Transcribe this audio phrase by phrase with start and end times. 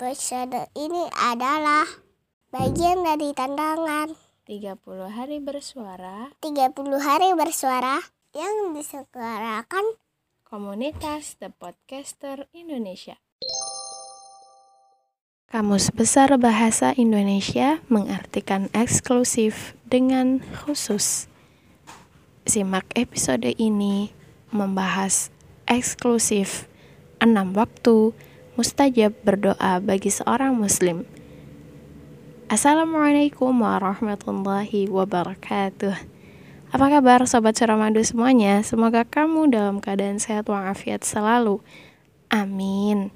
[0.00, 1.84] Episode ini adalah
[2.48, 4.08] bagian dari tantangan
[4.48, 4.80] 30
[5.12, 6.72] hari bersuara 30
[7.04, 8.00] hari bersuara
[8.32, 10.00] yang diselenggarakan
[10.48, 13.20] komunitas The Podcaster Indonesia.
[15.52, 21.28] Kamus Besar Bahasa Indonesia mengartikan eksklusif dengan khusus.
[22.48, 24.16] Simak episode ini
[24.48, 25.28] membahas
[25.68, 26.64] eksklusif
[27.20, 28.16] enam waktu
[28.60, 31.08] mustajab berdoa bagi seorang muslim.
[32.52, 35.96] Assalamualaikum warahmatullahi wabarakatuh.
[36.68, 38.60] Apa kabar sobat Suramadu semuanya?
[38.60, 41.64] Semoga kamu dalam keadaan sehat walafiat selalu.
[42.28, 43.08] Amin.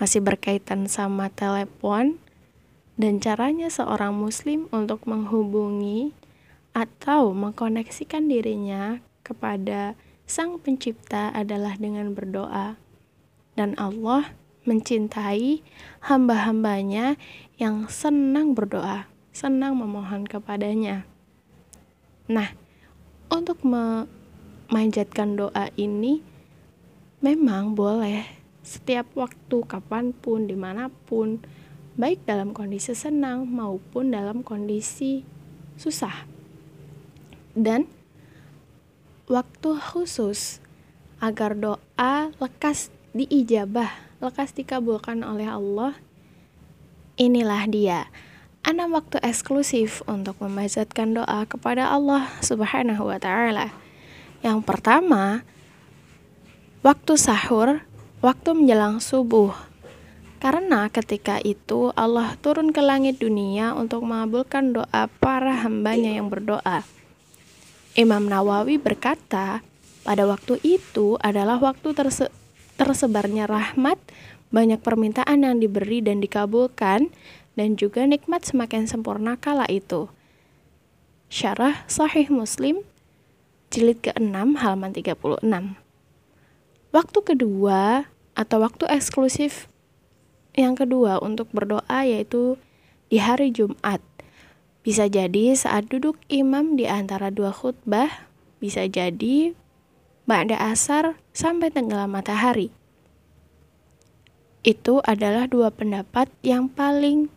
[0.00, 2.16] Masih berkaitan sama telepon
[2.96, 6.16] dan caranya seorang muslim untuk menghubungi
[6.72, 9.92] atau mengkoneksikan dirinya kepada
[10.24, 12.80] Sang Pencipta adalah dengan berdoa
[13.58, 14.30] dan Allah
[14.68, 15.64] mencintai
[16.04, 17.16] hamba-hambanya
[17.56, 21.08] yang senang berdoa, senang memohon kepadanya.
[22.28, 22.52] Nah,
[23.32, 26.20] untuk memanjatkan doa ini
[27.24, 31.40] memang boleh setiap waktu, kapan pun, di mana pun,
[31.96, 35.24] baik dalam kondisi senang maupun dalam kondisi
[35.80, 36.28] susah.
[37.56, 37.88] Dan
[39.24, 40.60] waktu khusus
[41.18, 45.94] agar doa lekas diijabah, lekas dikabulkan oleh Allah.
[47.18, 48.06] Inilah dia
[48.68, 53.72] enam waktu eksklusif untuk memanjatkan doa kepada Allah Subhanahu wa taala.
[54.44, 55.40] Yang pertama,
[56.84, 57.80] waktu sahur,
[58.20, 59.56] waktu menjelang subuh.
[60.38, 66.86] Karena ketika itu Allah turun ke langit dunia untuk mengabulkan doa para hambanya yang berdoa.
[67.98, 69.66] Imam Nawawi berkata,
[70.06, 72.30] pada waktu itu adalah waktu terse
[72.78, 73.98] tersebarnya rahmat,
[74.54, 77.10] banyak permintaan yang diberi dan dikabulkan,
[77.58, 80.06] dan juga nikmat semakin sempurna kala itu.
[81.28, 82.80] Syarah Sahih Muslim,
[83.68, 85.42] jilid ke-6 halaman 36.
[86.88, 89.68] Waktu kedua atau waktu eksklusif
[90.56, 92.56] yang kedua untuk berdoa yaitu
[93.12, 94.00] di hari Jumat.
[94.80, 98.30] Bisa jadi saat duduk imam di antara dua khutbah,
[98.62, 99.52] bisa jadi
[100.28, 102.68] Ba'da asar sampai tenggelam matahari.
[104.60, 107.32] Itu adalah dua pendapat yang paling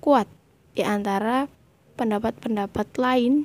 [0.00, 0.24] kuat
[0.72, 1.52] di antara
[2.00, 3.44] pendapat-pendapat lain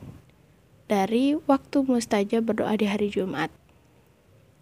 [0.88, 3.52] dari waktu mustajab berdoa di hari Jumat.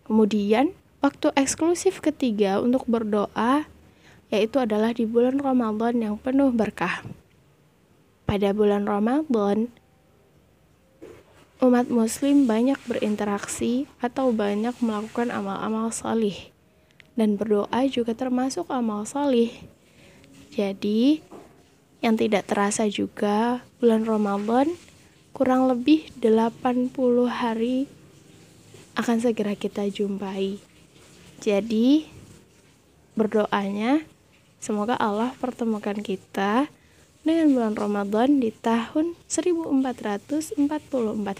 [0.10, 0.74] Kemudian,
[1.06, 3.70] waktu eksklusif ketiga untuk berdoa
[4.34, 7.06] yaitu adalah di bulan Ramadan yang penuh berkah.
[8.26, 9.70] Pada bulan Ramadan,
[11.60, 16.56] umat muslim banyak berinteraksi atau banyak melakukan amal-amal salih
[17.20, 19.52] dan berdoa juga termasuk amal salih.
[20.56, 21.20] Jadi,
[22.00, 24.72] yang tidak terasa juga bulan Ramadan
[25.36, 26.96] kurang lebih 80
[27.28, 27.92] hari
[28.96, 30.64] akan segera kita jumpai.
[31.44, 32.08] Jadi,
[33.20, 34.08] berdoanya
[34.64, 36.72] semoga Allah pertemukan kita
[37.24, 40.60] dengan bulan Ramadan di tahun 1444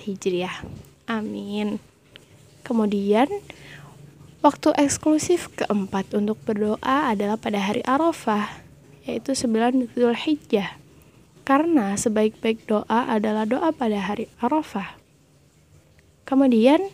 [0.06, 0.68] Hijriah.
[1.08, 1.80] Amin.
[2.62, 3.28] Kemudian
[4.44, 8.62] waktu eksklusif keempat untuk berdoa adalah pada hari Arafah,
[9.08, 10.76] yaitu 9 Zulhijjah.
[11.48, 15.00] Karena sebaik-baik doa adalah doa pada hari Arafah.
[16.30, 16.94] Kemudian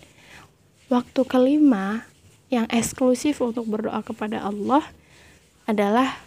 [0.88, 2.08] waktu kelima
[2.48, 4.86] yang eksklusif untuk berdoa kepada Allah
[5.68, 6.24] adalah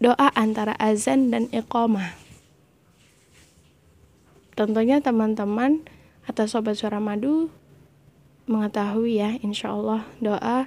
[0.00, 2.16] doa antara azan dan iqamah.
[4.56, 5.84] Tentunya teman-teman
[6.24, 7.52] atau sobat suara madu
[8.48, 10.66] mengetahui ya insya Allah doa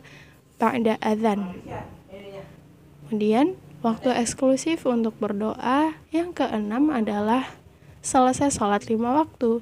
[0.62, 1.58] ba'da azan.
[3.10, 7.52] Kemudian waktu eksklusif untuk berdoa yang keenam adalah
[8.00, 9.60] selesai sholat lima waktu.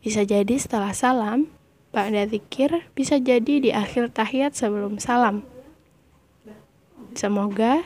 [0.00, 1.52] Bisa jadi setelah salam,
[1.92, 5.44] ba'da zikir, bisa jadi di akhir tahiyat sebelum salam.
[7.12, 7.84] Semoga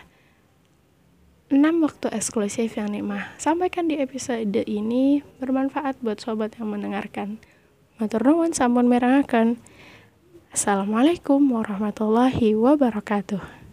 [1.52, 7.36] 6 waktu eksklusif yang Nikmah sampaikan di episode ini bermanfaat buat sobat yang mendengarkan.
[8.00, 9.60] Matur nuwun sampun merangaken.
[10.48, 13.63] Assalamualaikum warahmatullahi wabarakatuh.